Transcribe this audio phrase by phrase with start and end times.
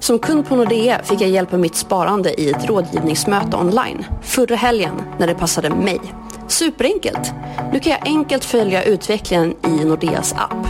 [0.00, 4.56] Som kund på Nordea fick jag hjälp med mitt sparande i ett rådgivningsmöte online förra
[4.56, 6.00] helgen när det passade mig.
[6.48, 7.32] Superenkelt!
[7.72, 10.66] Nu kan jag enkelt följa utvecklingen i Nordeas app.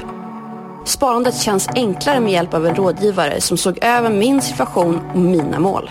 [0.85, 5.59] Sparandet känns enklare med hjälp av en rådgivare som såg över min situation och mina
[5.59, 5.91] mål.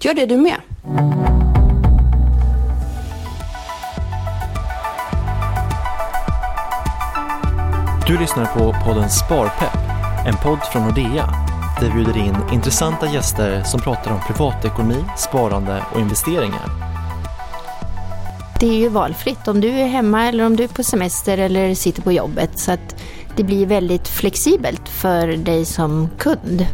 [0.00, 0.56] Gör det du med!
[8.06, 9.78] Du lyssnar på podden Sparpepp,
[10.28, 11.26] en podd från Nordea
[11.80, 16.64] där vi bjuder in intressanta gäster som pratar om privatekonomi, sparande och investeringar.
[18.60, 21.74] Det är ju valfritt om du är hemma eller om du är på semester eller
[21.74, 23.02] sitter på jobbet så att
[23.36, 26.66] det blir väldigt flexibelt för dig som kund.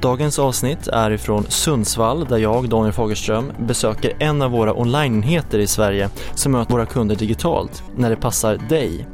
[0.00, 5.66] Dagens avsnitt är ifrån Sundsvall där jag, Daniel Fagerström, besöker en av våra onlineenheter i
[5.66, 9.06] Sverige som möter våra kunder digitalt när det passar dig.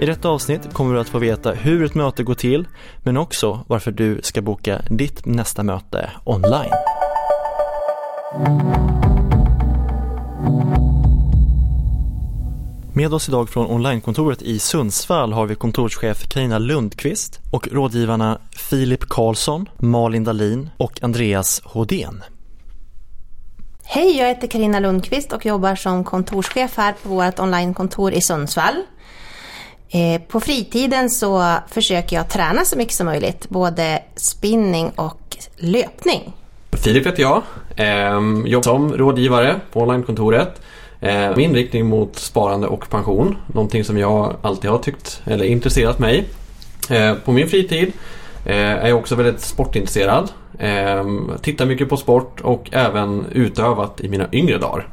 [0.00, 2.68] I detta avsnitt kommer du att få veta hur ett möte går till
[3.02, 6.70] men också varför du ska boka ditt nästa möte online.
[12.92, 18.38] Med oss idag från onlinekontoret i Sundsvall har vi kontorschef Karina Lundqvist och rådgivarna
[18.70, 22.24] Filip Karlsson, Malin Dalin och Andreas Hodén.
[23.84, 28.82] Hej, jag heter Karina Lundqvist och jobbar som kontorschef här på vårt onlinekontor i Sundsvall.
[29.90, 36.32] Eh, på fritiden så försöker jag träna så mycket som möjligt, både spinning och löpning.
[36.72, 37.42] Filip heter jag,
[37.76, 40.60] ehm, jobbar som rådgivare på onlinekontoret
[41.00, 43.36] ehm, med inriktning mot sparande och pension.
[43.46, 46.24] Någonting som jag alltid har tyckt eller intresserat mig.
[46.90, 47.92] Ehm, på min fritid
[48.44, 50.30] eh, är jag också väldigt sportintresserad.
[51.42, 54.88] Tittar mycket på sport och även utövat i mina yngre dagar.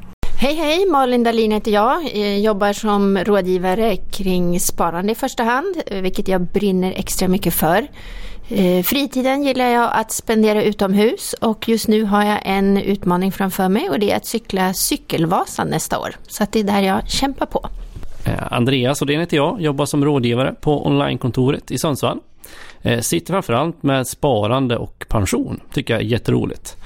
[0.45, 2.15] Hej hej, Malin Dahlin heter jag.
[2.15, 2.39] jag.
[2.39, 7.87] Jobbar som rådgivare kring sparande i första hand, eh, vilket jag brinner extra mycket för.
[8.49, 13.69] Eh, fritiden gillar jag att spendera utomhus och just nu har jag en utmaning framför
[13.69, 16.15] mig och det är att cykla Cykelvasan nästa år.
[16.27, 17.69] Så att det är där jag kämpar på.
[18.51, 22.19] Andreas och det heter jag, jobbar som rådgivare på onlinekontoret i Sundsvall.
[23.01, 26.77] Sitter framförallt med sparande och pension, tycker jag är jätteroligt.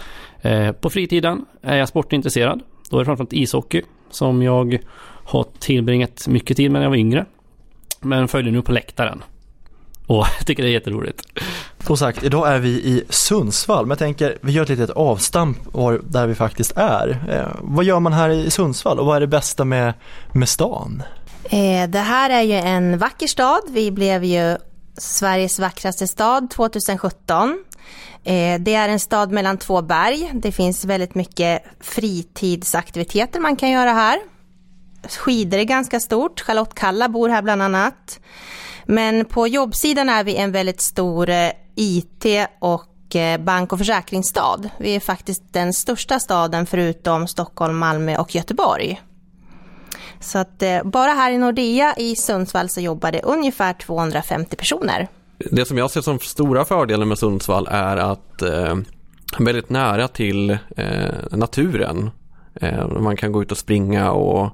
[0.81, 2.61] På fritiden är jag sportintresserad.
[2.89, 4.79] Då är det framförallt ishockey som jag
[5.23, 7.25] har tillbringat mycket tid med när jag var yngre.
[7.99, 9.23] Men följer nu på läktaren.
[10.07, 11.21] Och jag tycker det är jätteroligt.
[11.79, 15.57] Som sagt, idag är vi i Sundsvall, men jag tänker vi gör ett litet avstamp
[16.03, 17.23] där vi faktiskt är.
[17.29, 19.93] Eh, vad gör man här i Sundsvall och vad är det bästa med,
[20.33, 21.03] med stan?
[21.43, 23.61] Eh, det här är ju en vacker stad.
[23.69, 24.57] Vi blev ju
[24.99, 27.63] Sveriges vackraste stad 2017.
[28.23, 30.31] Eh, det är en stad mellan två berg.
[30.33, 34.19] Det finns väldigt mycket fritidsaktiviteter man kan göra här.
[35.03, 36.41] Skidor är ganska stort.
[36.41, 38.19] Charlotte Kalla bor här bland annat.
[38.85, 42.25] Men på jobbsidan är vi en väldigt stor eh, IT
[42.59, 44.69] och eh, bank och försäkringsstad.
[44.79, 49.01] Vi är faktiskt den största staden förutom Stockholm, Malmö och Göteborg.
[50.19, 55.07] Så att eh, bara här i Nordea i Sundsvall så jobbar det ungefär 250 personer.
[55.51, 58.75] Det som jag ser som stora fördelen med Sundsvall är att eh,
[59.39, 62.11] väldigt nära till eh, naturen.
[62.55, 64.49] Eh, man kan gå ut och springa och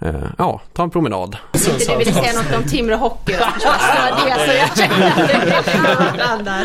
[0.00, 1.36] Eh, ja, ta en promenad.
[1.54, 3.38] Inte du ville säga något om Timrå Hockey det
[4.46, 6.60] så jag kände att det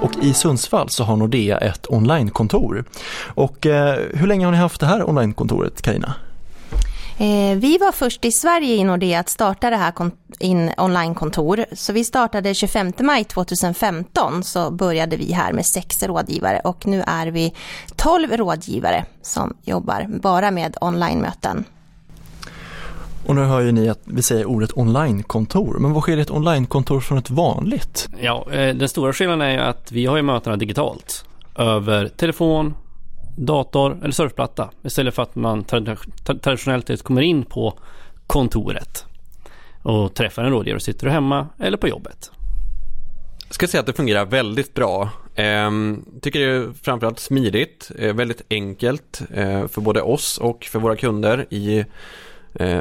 [0.00, 2.84] Och i Sundsvall så har Nordea ett onlinekontor.
[3.34, 6.14] Och eh, hur länge har ni haft det här onlinekontoret, Karina?
[7.20, 9.92] Eh, vi var först i Sverige i Nordea att starta det här
[10.76, 11.64] onlinekontor.
[11.72, 17.02] Så vi startade 25 maj 2015 så började vi här med sex rådgivare och nu
[17.06, 17.54] är vi
[17.96, 21.64] 12 rådgivare som jobbar bara med online-möten.
[23.28, 27.00] Och nu hör ju ni att vi säger ordet onlinekontor, men vad skiljer ett onlinekontor
[27.00, 28.08] från ett vanligt?
[28.20, 31.24] Ja, eh, den stora skillnaden är ju att vi har ju mötena digitalt
[31.58, 32.74] över telefon,
[33.36, 35.64] dator eller surfplatta istället för att man
[36.42, 37.78] traditionellt kommer in på
[38.26, 39.04] kontoret
[39.82, 40.80] och träffar en rådgivare.
[40.80, 42.30] Sitter du hemma eller på jobbet?
[43.46, 45.10] Jag ska säga att det fungerar väldigt bra.
[45.34, 50.78] Ehm, tycker det är framförallt smidigt, eh, väldigt enkelt eh, för både oss och för
[50.78, 51.84] våra kunder i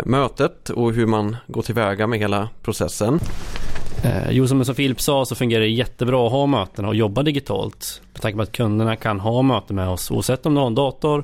[0.06, 3.20] mötet och hur man går tillväga med hela processen.
[4.04, 8.02] Eh, jo, som Filip sa så fungerar det jättebra att ha möten och jobba digitalt.
[8.14, 10.76] Med tanke på att kunderna kan ha möten med oss oavsett om de har en
[10.76, 11.24] dator,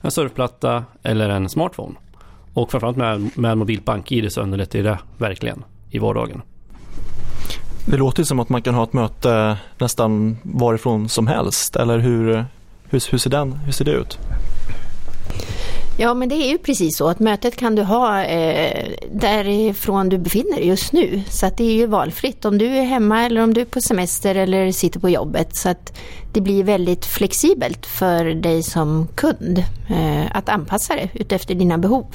[0.00, 1.94] en surfplatta eller en smartphone.
[2.54, 6.42] Och framförallt med, med mobilt bank-id så underlättar det verkligen i vardagen.
[7.86, 12.44] Det låter som att man kan ha ett möte nästan varifrån som helst, eller hur,
[12.84, 14.18] Hur, hur, ser, den, hur ser det ut?
[16.02, 20.18] Ja, men det är ju precis så att mötet kan du ha eh, därifrån du
[20.18, 21.22] befinner dig just nu.
[21.28, 23.80] Så att det är ju valfritt om du är hemma eller om du är på
[23.80, 25.56] semester eller sitter på jobbet.
[25.56, 25.98] Så att
[26.32, 29.58] det blir väldigt flexibelt för dig som kund
[29.88, 32.06] eh, att anpassa det utefter dina behov.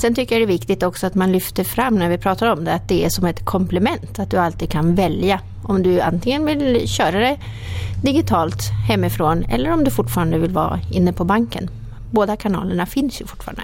[0.00, 2.64] Sen tycker jag det är viktigt också att man lyfter fram när vi pratar om
[2.64, 4.18] det att det är som ett komplement.
[4.18, 7.38] Att du alltid kan välja om du antingen vill köra det
[8.02, 11.70] digitalt hemifrån eller om du fortfarande vill vara inne på banken
[12.10, 13.62] båda kanalerna finns ju fortfarande.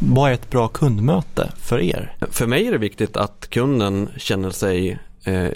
[0.00, 2.16] Vad är ett bra kundmöte för er?
[2.30, 5.48] För mig är det viktigt att kunden känner sig eh,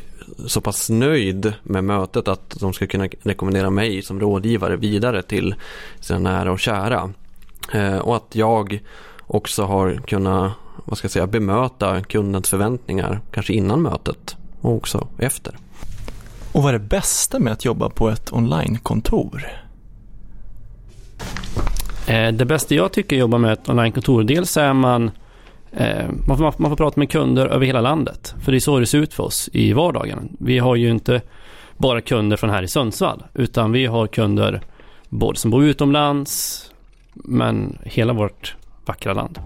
[0.46, 5.54] så pass nöjd med mötet att de ska kunna rekommendera mig som rådgivare vidare till
[6.00, 7.12] sina nära och kära.
[7.72, 8.80] Eh, och att jag
[9.26, 10.52] också har kunnat
[10.84, 15.58] vad ska jag säga, bemöta kundens förväntningar kanske innan mötet och också efter.
[16.52, 19.46] Och vad är det bästa med att jobba på ett onlinekontor?
[22.08, 25.10] Eh, det bästa jag tycker är att jobba med ett onlinekontor, dels är man
[25.72, 28.34] eh, man får, man får prata med kunder över hela landet.
[28.40, 30.36] För det är så det ser ut för oss i vardagen.
[30.40, 31.20] Vi har ju inte
[31.76, 33.22] bara kunder från här i Sundsvall.
[33.34, 34.60] Utan vi har kunder
[35.08, 36.64] både som bor utomlands
[37.14, 38.56] men hela vårt
[38.86, 39.38] vackra land.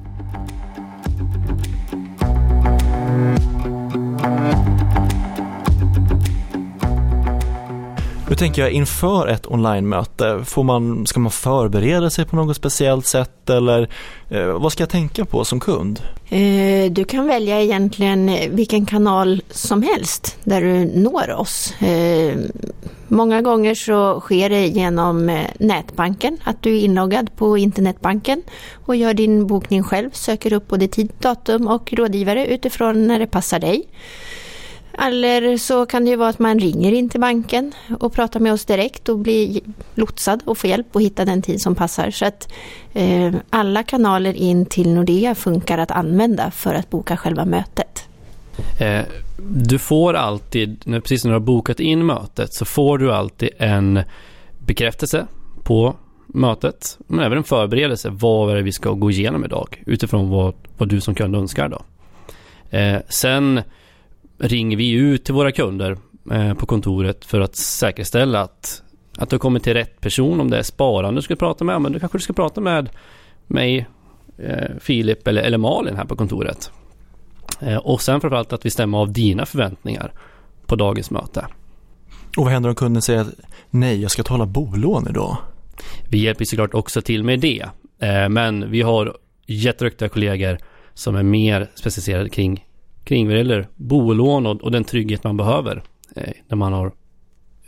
[8.42, 13.50] Tänker jag inför ett online-möte, får man, ska man förbereda sig på något speciellt sätt
[13.50, 13.88] eller
[14.28, 16.00] eh, vad ska jag tänka på som kund?
[16.28, 21.82] Eh, du kan välja egentligen vilken kanal som helst där du når oss.
[21.82, 22.38] Eh,
[23.08, 28.42] många gånger så sker det genom eh, nätbanken, att du är inloggad på internetbanken
[28.86, 33.26] och gör din bokning själv, söker upp både tid, datum och rådgivare utifrån när det
[33.26, 33.84] passar dig.
[34.98, 38.52] Eller så kan det ju vara att man ringer in till banken och pratar med
[38.52, 39.60] oss direkt och blir
[39.94, 42.10] lotsad och får hjälp att hitta den tid som passar.
[42.10, 42.52] Så att
[42.92, 48.08] eh, alla kanaler in till Nordea funkar att använda för att boka själva mötet.
[48.80, 49.02] Eh,
[49.38, 54.00] du får alltid, precis när du har bokat in mötet, så får du alltid en
[54.58, 55.26] bekräftelse
[55.62, 55.96] på
[56.26, 58.08] mötet, men även en förberedelse.
[58.12, 61.68] Vad är det vi ska gå igenom idag utifrån vad, vad du som kund önskar.
[61.68, 61.82] Då.
[62.78, 63.62] Eh, sen
[64.42, 65.98] ringer vi ut till våra kunder
[66.32, 68.82] eh, på kontoret för att säkerställa att,
[69.18, 70.40] att du kommer till rätt person.
[70.40, 72.88] Om det är sparande du ska prata med, men du kanske ska prata med
[73.46, 73.86] mig,
[74.38, 76.70] eh, Filip eller, eller Malin här på kontoret.
[77.60, 80.12] Eh, och sen framförallt att vi stämmer av dina förväntningar
[80.66, 81.46] på dagens möte.
[82.36, 83.34] Och vad händer om kunden säger att
[83.70, 85.36] nej, jag ska tala bolån idag?
[86.10, 87.66] Vi hjälper såklart också till med det.
[88.30, 89.16] Men vi har
[89.46, 90.58] jätteduktiga kollegor
[90.94, 92.64] som är mer specialiserade kring
[93.20, 95.82] vad gäller bolån och, och den trygghet man behöver
[96.16, 96.92] eh, när man har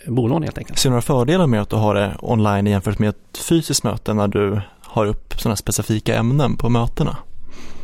[0.06, 0.78] bolån helt enkelt.
[0.78, 4.14] Ser du några fördelar med att du har det online jämfört med ett fysiskt möte
[4.14, 7.16] när du har upp sådana specifika ämnen på mötena?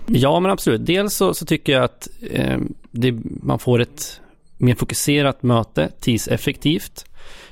[0.07, 0.87] Ja men absolut.
[0.87, 2.59] Dels så, så tycker jag att eh,
[2.91, 4.21] det, man får ett
[4.59, 7.05] mer fokuserat möte, tidseffektivt.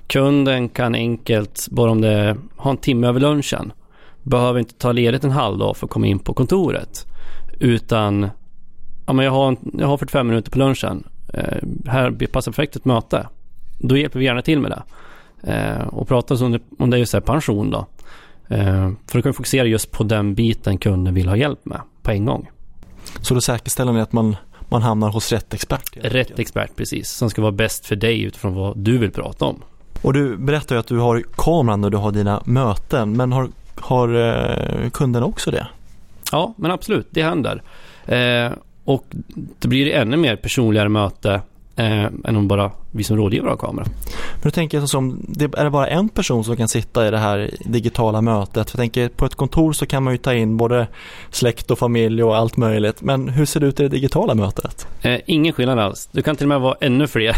[0.06, 3.72] Kunden kan enkelt, bara om det har en timme över lunchen,
[4.22, 7.06] behöver inte ta ledigt en halv dag för att komma in på kontoret.
[7.60, 8.30] Utan
[9.08, 11.04] ja, men jag, har, jag har 45 minuter på lunchen.
[11.34, 13.28] Eh, här passar perfekt ett möte.
[13.78, 14.82] Då hjälper vi gärna till med det.
[15.52, 17.86] Eh, och pratar om det, om det är just här pension då.
[18.48, 21.80] Eh, för då kan vi fokusera just på den biten kunden vill ha hjälp med
[22.02, 22.50] på en gång.
[23.20, 24.36] Så då säkerställer ni att man,
[24.68, 25.96] man hamnar hos rätt expert?
[26.02, 27.10] Rätt expert, precis.
[27.10, 29.62] Som ska vara bäst för dig utifrån vad du vill prata om.
[30.02, 33.16] Och du berättar ju att du har kameran när du har dina möten.
[33.16, 35.66] Men har, har eh, kunden också det?
[36.32, 37.06] Ja, men absolut.
[37.10, 37.62] Det händer.
[38.06, 38.52] Eh,
[38.88, 39.04] och
[39.58, 41.40] det blir ännu mer personligare möte
[41.76, 43.86] eh, än om bara vi som rådgivare har kamera.
[44.34, 47.10] Men då tänker jag som, det är det bara en person som kan sitta i
[47.10, 48.70] det här digitala mötet?
[48.70, 50.86] För jag tänker på ett kontor så kan man ju ta in både
[51.30, 53.02] släkt och familj och allt möjligt.
[53.02, 54.86] Men hur ser det ut i det digitala mötet?
[55.02, 56.08] Eh, ingen skillnad alls.
[56.12, 57.36] Du kan till och med vara ännu fler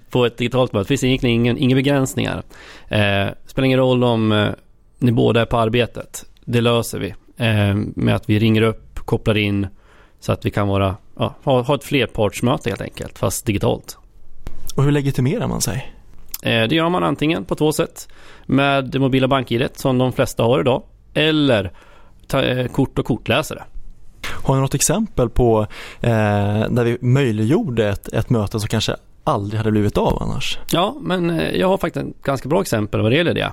[0.10, 0.84] på ett digitalt möte.
[0.84, 2.42] Det finns egentligen ingen, inga begränsningar.
[2.88, 4.48] Eh, spelar ingen roll om eh,
[4.98, 6.24] ni båda är på arbetet.
[6.44, 9.66] Det löser vi eh, med att vi ringer upp, kopplar in
[10.22, 13.98] så att vi kan vara, ja, ha, ha ett flerpartsmöte helt enkelt, fast digitalt.
[14.76, 15.94] Och hur legitimerar man sig?
[16.42, 18.08] Eh, det gör man antingen på två sätt.
[18.46, 20.82] Med det mobila bank-idet som de flesta har idag.
[21.14, 21.72] Eller
[22.34, 23.62] eh, kort och kortläsare.
[24.44, 25.66] Har ni något exempel på
[26.00, 30.58] eh, där vi möjliggjorde ett, ett möte som kanske aldrig hade blivit av annars?
[30.70, 33.52] Ja, men eh, jag har faktiskt ett ganska bra exempel vad det gäller det.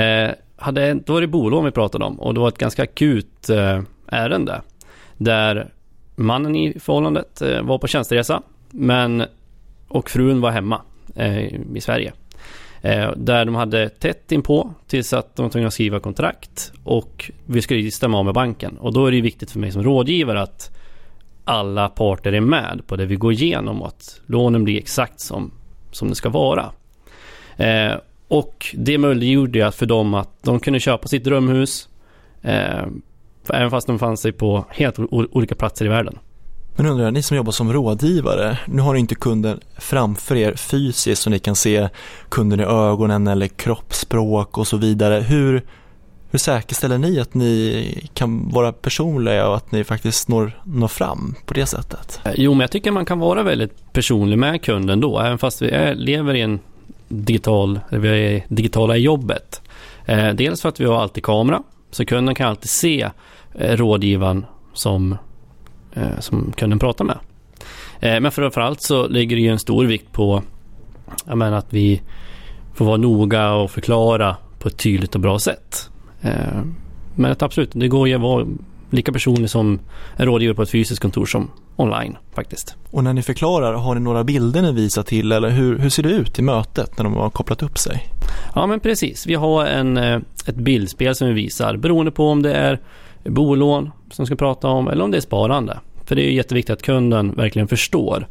[0.00, 3.50] Eh, hade, då var det bolån vi pratade om och det var ett ganska akut
[3.50, 4.60] eh, ärende.
[5.16, 5.70] Där
[6.14, 9.24] mannen i förhållandet eh, var på tjänsteresa men,
[9.88, 10.80] och frun var hemma
[11.14, 12.12] eh, i Sverige.
[12.82, 17.30] Eh, där de hade tätt inpå tills att de var tvungna att skriva kontrakt och
[17.46, 18.76] vi skulle stämma av med banken.
[18.78, 20.76] Och då är det viktigt för mig som rådgivare att
[21.44, 25.50] alla parter är med på det vi går igenom och att lånen blir exakt som,
[25.90, 26.72] som det ska vara.
[27.56, 27.94] Eh,
[28.28, 31.88] och det möjliggjorde för dem att de kunde köpa sitt drömhus
[32.42, 32.86] eh,
[33.50, 36.18] även fast de fann sig på helt olika platser i världen.
[36.76, 41.22] Men undrar, ni som jobbar som rådgivare, nu har ni inte kunden framför er fysiskt
[41.22, 41.88] så ni kan se
[42.28, 45.20] kunden i ögonen eller kroppsspråk och så vidare.
[45.20, 45.62] Hur,
[46.30, 51.34] hur säkerställer ni att ni kan vara personliga och att ni faktiskt når, når fram
[51.46, 52.20] på det sättet?
[52.24, 55.62] Eh, jo, men jag tycker man kan vara väldigt personlig med kunden då, även fast
[55.62, 56.60] vi är, lever i en
[57.08, 59.62] digital, vi är digitala i jobbet.
[60.06, 61.62] Eh, dels för att vi har alltid kamera,
[61.94, 63.10] så kunden kan alltid se
[63.54, 65.16] eh, rådgivaren som,
[65.92, 67.18] eh, som kunden pratar med.
[68.00, 70.42] Eh, men framförallt så ligger det ju en stor vikt på
[71.24, 72.02] menar, att vi
[72.74, 75.90] får vara noga och förklara på ett tydligt och bra sätt.
[76.20, 76.62] Eh,
[77.14, 78.46] men absolut, det går ju att vara
[78.94, 79.78] lika personlig som
[80.16, 82.76] en rådgivare på ett fysiskt kontor som online faktiskt.
[82.90, 86.02] Och när ni förklarar, har ni några bilder ni visar till eller hur, hur ser
[86.02, 88.08] det ut i mötet när de har kopplat upp sig?
[88.54, 92.42] Ja men precis, vi har en, eh, ett bildspel som vi visar beroende på om
[92.42, 92.80] det är
[93.24, 95.78] bolån som ska prata om eller om det är sparande.
[96.04, 98.28] För det är jätteviktigt att kunden verkligen förstår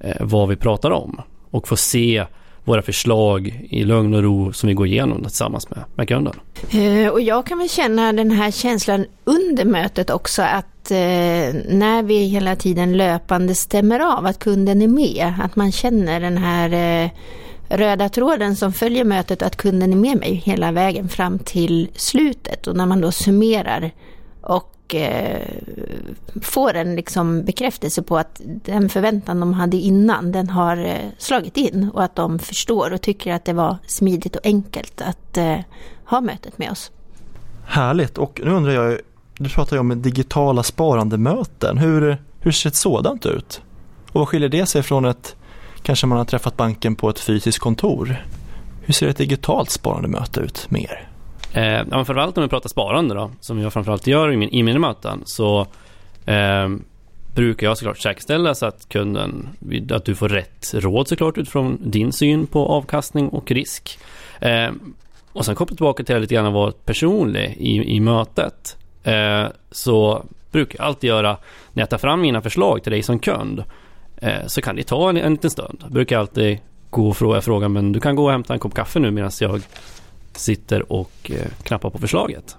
[0.00, 2.24] eh, vad vi pratar om och får se
[2.64, 6.34] våra förslag i lugn och ro som vi går igenom tillsammans med, med kunden.
[6.70, 10.96] Eh, och jag kan väl känna den här känslan under mötet också att eh,
[11.68, 16.38] när vi hela tiden löpande stämmer av att kunden är med, att man känner den
[16.38, 17.10] här eh,
[17.68, 22.66] röda tråden som följer mötet, att kunden är med mig hela vägen fram till slutet
[22.66, 23.90] och när man då summerar
[24.40, 25.48] och och eh,
[26.42, 31.56] får en liksom bekräftelse på att den förväntan de hade innan den har eh, slagit
[31.56, 35.58] in och att de förstår och tycker att det var smidigt och enkelt att eh,
[36.04, 36.90] ha mötet med oss.
[37.66, 38.98] Härligt och nu undrar jag,
[39.38, 41.78] du pratar ju om digitala sparandemöten.
[41.78, 43.62] Hur, hur ser ett sådant ut?
[44.12, 45.36] Och vad skiljer det sig från ett,
[45.82, 48.24] kanske man har träffat banken på ett fysiskt kontor?
[48.82, 51.13] Hur ser ett digitalt sparandemöte ut med er?
[51.54, 54.62] Eh, ja, framförallt om vi pratar sparande då, som jag framförallt gör i, min, i
[54.62, 55.66] mina möten, så
[56.26, 56.68] eh,
[57.34, 59.48] brukar jag såklart säkerställa så att kunden,
[59.90, 63.98] att du får rätt råd såklart utifrån din syn på avkastning och risk.
[64.40, 64.70] Eh,
[65.32, 68.76] och sen kopplat tillbaka till lite grann att vara personlig i, i mötet.
[69.04, 71.36] Eh, så brukar jag alltid göra,
[71.72, 73.64] när jag tar fram mina förslag till dig som kund,
[74.16, 75.78] eh, så kan det ta en, en liten stund.
[75.82, 76.58] Jag brukar alltid
[76.90, 79.30] gå och fråga, fråga men du kan gå och hämta en kopp kaffe nu medan
[79.40, 79.62] jag
[80.36, 82.56] sitter och eh, knappar på förslaget.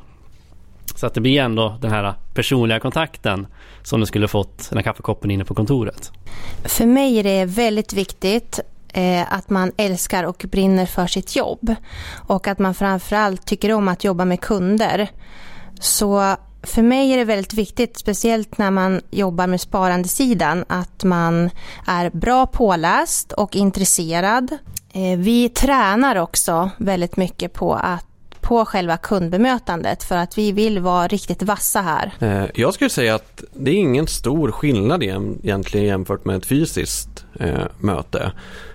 [0.95, 3.47] Så att det blir ändå den här personliga kontakten
[3.83, 6.11] som du skulle fått den här kaffekoppen inne på kontoret.
[6.63, 8.59] För mig är det väldigt viktigt
[8.93, 11.75] eh, att man älskar och brinner för sitt jobb
[12.27, 15.09] och att man framförallt tycker om att jobba med kunder.
[15.79, 21.49] Så för mig är det väldigt viktigt, speciellt när man jobbar med sparandesidan, att man
[21.87, 24.57] är bra påläst och intresserad
[24.95, 28.05] Eh, vi tränar också väldigt mycket på att
[28.41, 32.13] på själva kundbemötandet för att vi vill vara riktigt vassa här.
[32.19, 37.25] Eh, jag skulle säga att det är ingen stor skillnad egentligen jämfört med ett fysiskt
[37.39, 38.31] eh, möte.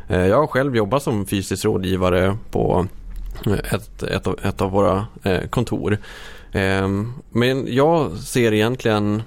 [0.08, 2.86] Jag har själv jobbat som fysisk rådgivare på
[3.72, 5.06] ett, ett, ett av våra
[5.50, 5.98] kontor.
[6.52, 9.22] Ehm, men jag ser egentligen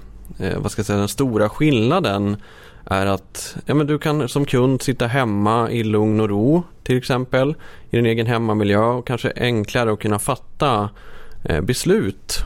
[0.56, 2.36] vad ska jag säga, den stora skillnaden
[2.86, 6.98] är att ja, men du kan som kund sitta hemma i lugn och ro till
[6.98, 7.54] exempel
[7.90, 10.90] i din egen hemmamiljö och kanske enklare att kunna fatta
[11.44, 12.44] eh, beslut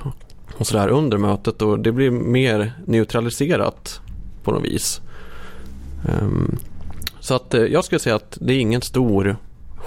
[0.56, 4.00] och sådär under mötet och det blir mer neutraliserat
[4.44, 5.00] på något vis.
[6.22, 6.58] Um,
[7.20, 9.36] så att eh, jag skulle säga att det är ingen stor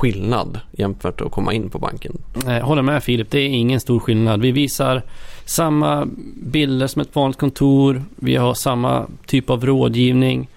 [0.01, 2.17] skillnad jämfört med att komma in på banken.
[2.45, 4.41] Jag håller med Filip, det är ingen stor skillnad.
[4.41, 5.01] Vi visar
[5.45, 8.03] samma bilder som ett vanligt kontor.
[8.15, 10.47] Vi har samma typ av rådgivning.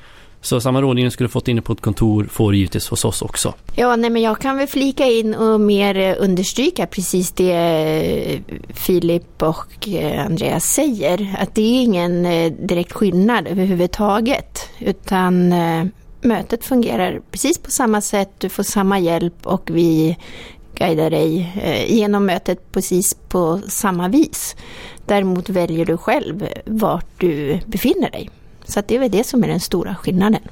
[0.41, 3.55] Så samma rådgivning skulle fått inne på ett kontor får givetvis hos oss också.
[3.77, 8.41] Ja, nej, men jag kan väl flika in och mer eh, understryka precis det eh,
[8.75, 11.37] Filip och eh, Andreas säger.
[11.39, 12.23] Att det är ingen
[12.67, 14.69] direkt skillnad överhuvudtaget.
[14.79, 15.53] Utan
[16.25, 18.31] mötet fungerar precis på samma sätt.
[18.38, 20.16] Du får samma hjälp och vi
[20.75, 24.57] guidar dig eh, genom mötet precis på samma vis.
[25.07, 28.31] Däremot väljer du själv vart du befinner dig.
[28.64, 30.43] Så det är väl det som är den stora skillnaden.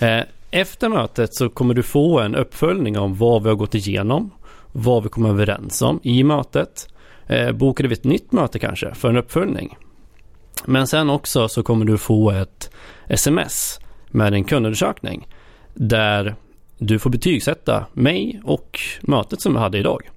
[0.00, 4.30] Eh, efter mötet så kommer du få en uppföljning om vad vi har gått igenom,
[4.72, 6.88] vad vi kommer överens om i mötet.
[7.26, 9.78] Eh, Bokade vi ett nytt möte kanske för en uppföljning.
[10.64, 12.70] Men sen också så kommer du få ett
[13.08, 13.80] sms
[14.16, 15.28] med en kundundersökning
[15.74, 16.34] där
[16.78, 20.10] du får betygsätta mig och mötet som jag hade idag.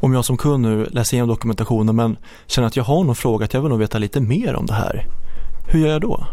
[0.00, 2.16] Om jag som kund nu läser igenom dokumentationen men
[2.46, 4.74] känner att jag har någon fråga att jag vill nog veta lite mer om det
[4.74, 5.06] här.
[5.68, 6.26] Hur gör jag då?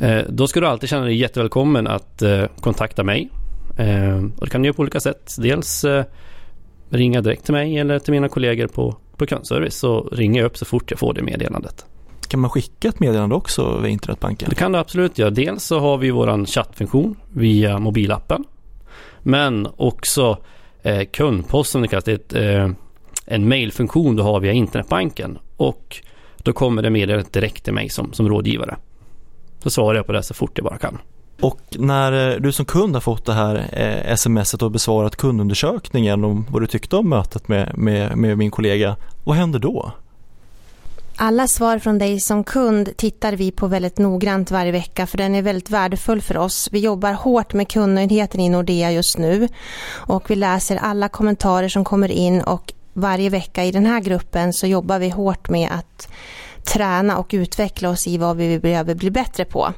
[0.00, 3.30] Eh, då ska du alltid känna dig jättevälkommen att eh, kontakta mig.
[3.78, 5.34] Eh, och det kan du göra på olika sätt.
[5.38, 5.84] Dels
[6.90, 10.56] ringa direkt till mig eller till mina kollegor på, på kundservice så ringer jag upp
[10.56, 11.86] så fort jag får det meddelandet.
[12.26, 14.48] Kan man skicka ett meddelande också via internetbanken?
[14.48, 15.30] Det kan du absolut göra.
[15.30, 18.44] Dels så har vi vår chattfunktion via mobilappen.
[19.22, 20.38] Men också
[20.82, 22.70] eh, kundposten, det kallas det, eh,
[23.26, 25.38] en mailfunktion du har via internetbanken.
[25.56, 26.02] Och
[26.36, 28.76] då kommer det meddelandet direkt till mig som, som rådgivare.
[29.62, 30.98] Så svarar jag på det så fort jag bara kan.
[31.40, 33.68] Och när eh, du som kund har fått det här
[34.08, 38.50] eh, smset och besvarat kundundersökningen om vad du tyckte om mötet med, med, med min
[38.50, 39.92] kollega, vad händer då?
[41.16, 45.34] Alla svar från dig som kund tittar vi på väldigt noggrant varje vecka för den
[45.34, 46.68] är väldigt värdefull för oss.
[46.72, 49.48] Vi jobbar hårt med kundnöjdheten i Nordea just nu
[49.90, 54.52] och vi läser alla kommentarer som kommer in och varje vecka i den här gruppen
[54.52, 56.08] så jobbar vi hårt med att
[56.64, 59.72] träna och utveckla oss i vad vi behöver bli bättre på.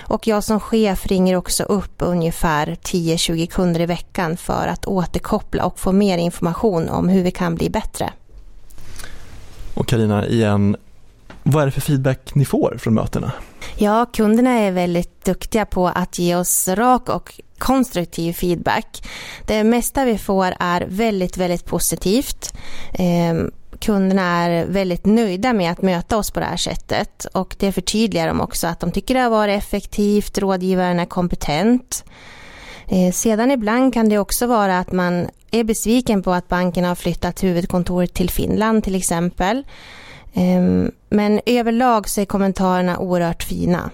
[0.00, 5.64] Och jag som chef ringer också upp ungefär 10-20 kunder i veckan för att återkoppla
[5.64, 8.12] och få mer information om hur vi kan bli bättre.
[9.74, 10.76] Och Karina igen,
[11.42, 13.32] vad är det för feedback ni får från mötena?
[13.76, 19.08] Ja, kunderna är väldigt duktiga på att ge oss rak och konstruktiv feedback.
[19.46, 22.54] Det mesta vi får är väldigt, väldigt positivt.
[22.92, 23.34] Eh,
[23.78, 28.28] kunderna är väldigt nöjda med att möta oss på det här sättet och det förtydligar
[28.28, 32.04] de också att de tycker det har varit effektivt, rådgivaren är kompetent.
[32.92, 36.94] Eh, sedan ibland kan det också vara att man är besviken på att banken har
[36.94, 39.64] flyttat huvudkontoret till Finland till exempel.
[40.34, 43.90] Ehm, men överlag så är kommentarerna oerhört fina.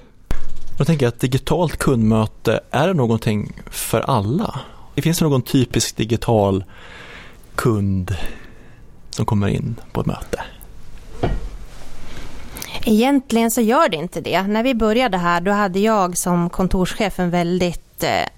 [0.78, 4.60] Jag tänker att digitalt kundmöte, är det någonting för alla?
[4.96, 6.64] Finns det någon typisk digital
[7.54, 8.14] kund
[9.10, 10.42] som kommer in på ett möte?
[12.84, 14.42] Egentligen så gör det inte det.
[14.42, 18.28] När vi började här då hade jag som kontorschef en väldigt eh,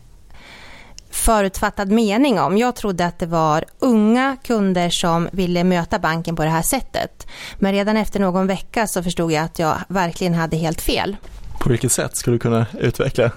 [1.10, 2.58] förutfattad mening om.
[2.58, 7.26] Jag trodde att det var unga kunder som ville möta banken på det här sättet.
[7.58, 11.16] Men redan efter någon vecka så förstod jag att jag verkligen hade helt fel.
[11.60, 13.30] På vilket sätt skulle du kunna utveckla?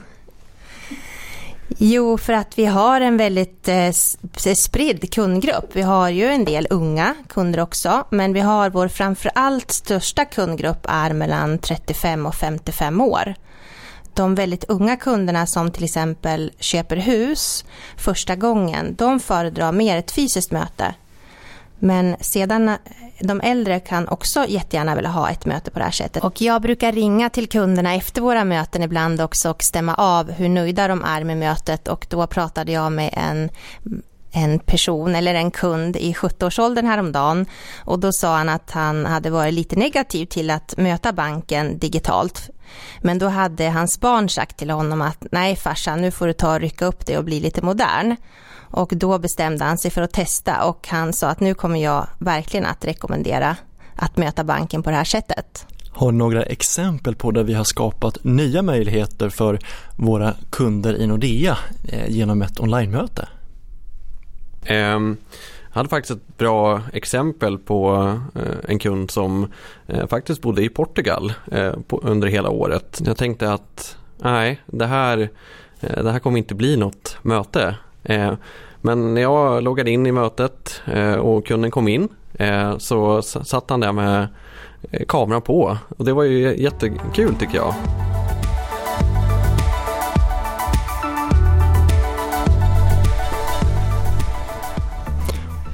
[1.78, 3.92] Jo, för att vi har en väldigt eh,
[4.56, 5.70] spridd kundgrupp.
[5.74, 10.86] Vi har ju en del unga kunder också, men vi har vår framförallt största kundgrupp
[10.90, 13.36] är mellan 35 och 55 år.
[14.13, 17.65] De väldigt unga kunderna som till exempel köper hus
[17.97, 20.93] första gången, de föredrar mer ett fysiskt möte.
[21.80, 22.76] Men sedan eh,
[23.19, 26.24] de äldre kan också jättegärna vilja ha ett möte på det här sättet.
[26.24, 30.50] Och jag brukar ringa till kunderna efter våra möten ibland också och stämma av hur
[30.50, 33.50] nöjda de är med mötet och då pratade jag med en
[34.32, 37.46] en person eller en kund i 70-årsåldern häromdagen
[37.80, 42.50] och då sa han att han hade varit lite negativ till att möta banken digitalt.
[43.02, 46.54] Men då hade hans barn sagt till honom att nej farsan nu får du ta
[46.54, 48.15] och rycka upp dig och bli lite modern.
[48.54, 52.08] Och då bestämde han sig för att testa och han sa att nu kommer jag
[52.20, 53.56] verkligen att rekommendera
[53.96, 55.65] att möta banken på det här sättet.
[55.89, 59.60] Har några exempel på där vi har skapat nya möjligheter för
[59.96, 61.58] våra kunder i Nordea
[61.89, 63.28] eh, genom ett onlinemöte?
[64.65, 65.17] Ehm,
[65.69, 67.95] jag hade faktiskt ett bra exempel på
[68.36, 69.52] eh, en kund som
[69.88, 73.02] eh, faktiskt bodde i Portugal eh, under hela året.
[73.06, 75.30] Jag tänkte att nej, det här,
[75.80, 77.76] det här kommer inte bli något möte.
[78.04, 78.36] Ehm,
[78.82, 80.82] men när jag loggade in i mötet
[81.19, 82.08] och kunden kom in
[82.78, 84.28] så satt han där med
[85.08, 87.74] kameran på och det var ju jättekul tycker jag.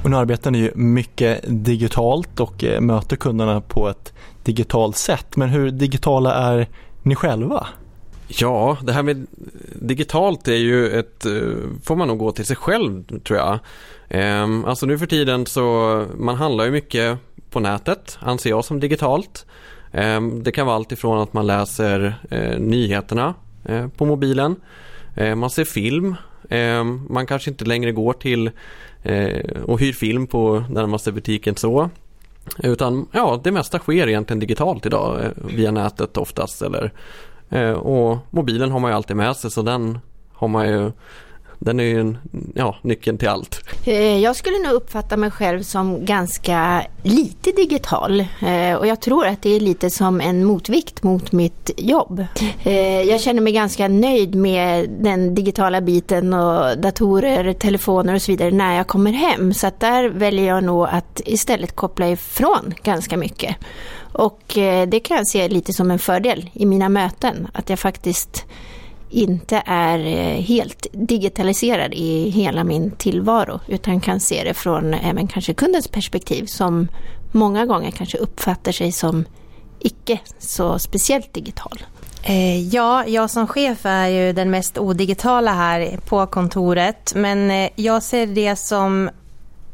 [0.08, 4.12] Och nu arbetar ni ju mycket digitalt och eh, möter kunderna på ett
[4.44, 5.36] digitalt sätt.
[5.36, 6.68] Men hur digitala är
[7.02, 7.66] ni själva?
[8.28, 9.26] Ja, det här med
[9.74, 11.32] digitalt är ju ett, eh,
[11.82, 13.58] får man nog gå till sig själv tror jag.
[14.08, 17.18] Ehm, alltså nu för tiden så, man handlar ju mycket
[17.50, 19.46] på nätet, anser jag som digitalt.
[19.92, 23.34] Ehm, det kan vara allt ifrån att man läser eh, nyheterna
[23.96, 24.56] på mobilen,
[25.16, 26.16] ehm, man ser film,
[27.08, 28.50] man kanske inte längre går till
[29.02, 31.90] Eh, och hyr film på närmaste butiken så.
[32.58, 36.62] Utan ja, det mesta sker egentligen digitalt idag eh, via nätet oftast.
[36.62, 36.92] Eller,
[37.48, 39.98] eh, och mobilen har man ju alltid med sig så den
[40.32, 40.92] har man ju
[41.58, 42.18] den är ju en,
[42.54, 43.60] ja, nyckeln till allt.
[43.84, 49.26] Eh, jag skulle nog uppfatta mig själv som ganska lite digital eh, och jag tror
[49.26, 52.24] att det är lite som en motvikt mot mitt jobb.
[52.62, 58.32] Eh, jag känner mig ganska nöjd med den digitala biten och datorer, telefoner och så
[58.32, 59.54] vidare när jag kommer hem.
[59.54, 63.56] Så att där väljer jag nog att istället koppla ifrån ganska mycket.
[64.12, 64.42] Och
[64.88, 68.44] det kan jag se lite som en fördel i mina möten, att jag faktiskt
[69.10, 75.26] inte är eh, helt digitaliserad i hela min tillvaro utan kan se det från även
[75.26, 76.88] kanske kundens perspektiv som
[77.32, 79.24] många gånger kanske uppfattar sig som
[79.80, 81.82] icke så speciellt digital.
[82.22, 87.68] Eh, ja, jag som chef är ju den mest odigitala här på kontoret men eh,
[87.76, 89.10] jag ser det som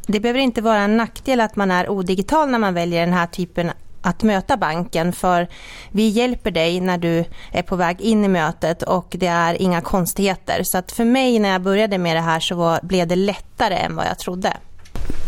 [0.06, 3.26] det behöver inte vara en nackdel att man är odigital när man väljer den här
[3.26, 3.70] typen
[4.04, 5.48] att möta banken för
[5.90, 9.80] vi hjälper dig när du är på väg in i mötet och det är inga
[9.80, 10.62] konstigheter.
[10.62, 13.74] Så att för mig när jag började med det här så var, blev det lättare
[13.74, 14.56] än vad jag trodde.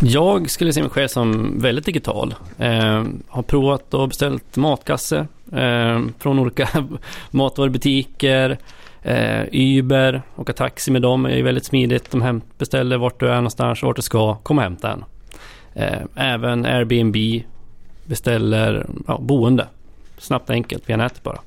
[0.01, 2.35] Jag skulle se mig själv som väldigt digital.
[2.59, 6.69] Eh, har provat och beställt matkasse eh, från olika
[7.31, 8.59] matvarubutiker.
[9.03, 12.11] Eh, Uber, åka taxi med dem är väldigt smidigt.
[12.11, 15.05] De hem, beställer vart du är någonstans, vart du ska, kom och hämta en.
[15.75, 17.17] Eh, även Airbnb
[18.07, 19.69] beställer ja, boende.
[20.19, 21.41] Snabbt och enkelt via nätet bara.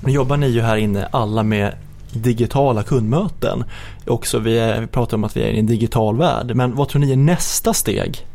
[0.00, 1.74] Nu jobbar ni ju här inne alla med
[2.12, 3.64] digitala kundmöten.
[4.06, 6.56] Också vi, är, vi pratar om att vi är i en digital värld.
[6.56, 8.26] Men vad tror ni är nästa steg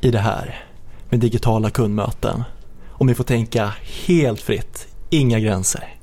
[0.00, 0.64] i det här
[1.08, 2.44] med digitala kundmöten?
[2.90, 3.72] Om ni får tänka
[4.06, 5.96] helt fritt, inga gränser.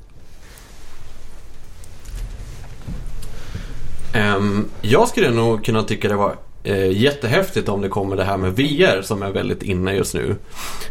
[4.36, 8.36] Um, jag skulle nog kunna tycka det var eh, jättehäftigt om det kommer det här
[8.36, 10.36] med VR som är väldigt inne just nu.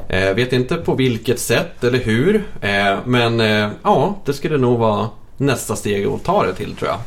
[0.09, 2.35] Eh, vet inte på vilket sätt eller hur.
[2.61, 6.89] Eh, men eh, ja, det skulle nog vara nästa steg att ta det till tror
[6.89, 6.99] jag.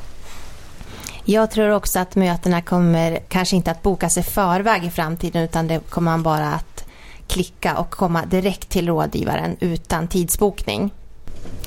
[1.29, 5.69] Jag tror också att mötena kommer kanske inte att bokas i förväg i framtiden utan
[5.69, 6.85] det kommer man bara att
[7.29, 10.91] klicka och komma direkt till rådgivaren utan tidsbokning.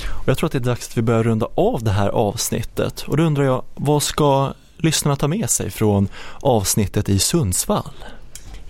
[0.08, 3.02] Och jag tror att det är dags att vi börjar runda av det här avsnittet
[3.02, 6.08] och då undrar jag vad ska lyssnarna ta med sig från
[6.42, 7.94] avsnittet i Sundsvall?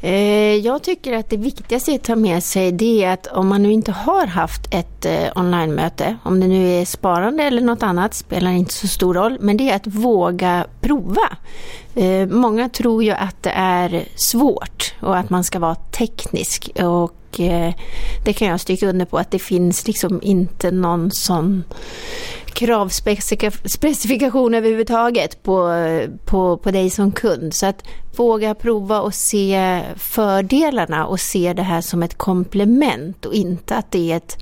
[0.01, 3.63] Eh, jag tycker att det viktigaste att ta med sig det är att om man
[3.63, 8.13] nu inte har haft ett onlinemöte, online-möte, om det nu är sparande eller något annat,
[8.13, 11.37] spelar inte så stor roll, men det är att våga prova.
[11.95, 17.15] Eh, många tror ju att det är svårt och att man ska vara teknisk och
[18.25, 21.63] det kan jag stryka under på att det finns liksom inte någon sån
[22.53, 25.69] kravspecifikation överhuvudtaget på,
[26.25, 27.53] på, på dig som kund.
[27.53, 27.83] Så att
[28.15, 33.91] våga prova och se fördelarna och se det här som ett komplement och inte att
[33.91, 34.37] det är ett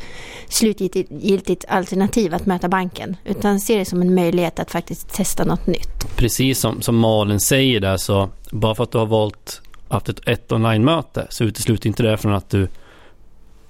[0.49, 3.17] slutgiltigt alternativ att möta banken.
[3.25, 6.15] Utan se det som en möjlighet att faktiskt testa något nytt.
[6.15, 10.27] Precis som, som Malin säger där så bara för att du har valt haft ett,
[10.27, 12.67] ett online-möte så utesluter inte det från att du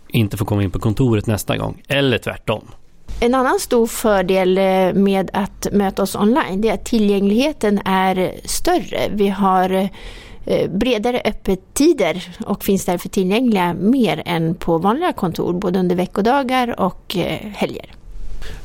[0.08, 1.84] inte får komma in på kontoret nästa gång.
[1.88, 2.72] Eller tvärtom.
[3.20, 8.36] En annan stor fördel eh, med att möta oss online det är att tillgängligheten är
[8.46, 9.10] större.
[9.12, 9.90] Vi har
[10.46, 16.80] eh, bredare öppettider och finns därför tillgängliga mer än på vanliga kontor både under veckodagar
[16.80, 17.94] och eh, helger.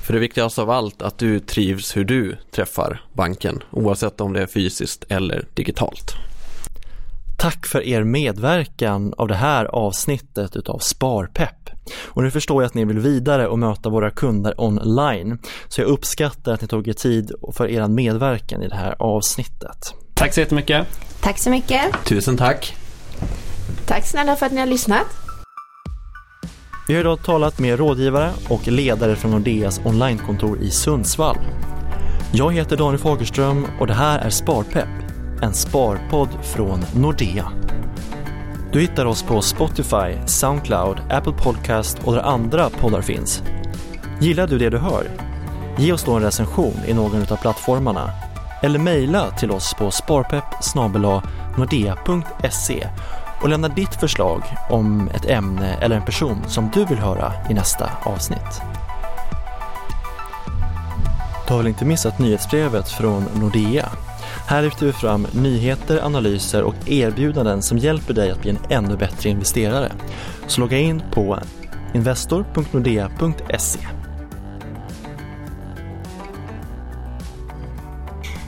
[0.07, 4.43] För det viktigaste av allt att du trivs hur du träffar banken oavsett om det
[4.43, 6.15] är fysiskt eller digitalt.
[7.39, 11.71] Tack för er medverkan av det här avsnittet utav Sparpepp.
[12.05, 15.39] Och nu förstår jag att ni vill vidare och möta våra kunder online.
[15.69, 19.95] Så jag uppskattar att ni tog er tid för er medverkan i det här avsnittet.
[20.15, 20.87] Tack så jättemycket.
[21.21, 22.05] Tack så mycket.
[22.05, 22.77] Tusen tack.
[23.87, 25.07] Tack snälla för att ni har lyssnat.
[26.89, 31.39] Vi har idag talat med rådgivare och ledare från Nordeas onlinekontor i Sundsvall.
[32.33, 35.03] Jag heter Daniel Fagerström och det här är Sparpepp
[35.43, 37.53] en sparpodd från Nordea.
[38.73, 43.43] Du hittar oss på Spotify, Soundcloud, Apple Podcast och där andra poddar finns.
[44.21, 45.07] Gillar du det du hör?
[45.79, 48.11] Ge oss då en recension i någon av plattformarna
[48.63, 50.45] eller mejla till oss på sparpepp
[51.57, 52.89] nordea.se
[53.43, 57.55] och lämna ditt förslag om ett ämne eller en person som du vill höra i
[57.55, 58.63] nästa avsnitt.
[61.47, 63.89] Du har väl inte missat nyhetsbrevet från Nordea?
[64.47, 68.97] Här lyfter vi fram nyheter, analyser och erbjudanden som hjälper dig att bli en ännu
[68.97, 69.93] bättre investerare.
[70.47, 71.39] Så logga in på
[71.95, 73.79] investor.nordea.se.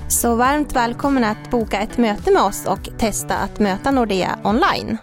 [0.08, 4.98] Så varmt välkommen att boka ett möte med oss och testa att möta Nordea online.